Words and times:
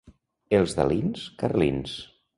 Els 0.59 0.73
d'Alins, 0.79 1.27
carlins. 1.45 1.95